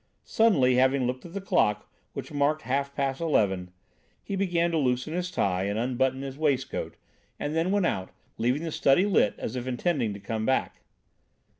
[0.23, 3.69] Suddenly, having looked at the clock which marked half past eleven,
[4.23, 6.95] he began to loosen his tie and unbutton his waistcoat
[7.39, 8.09] and then went out,
[8.39, 10.81] leaving the study lit as if intending to come back.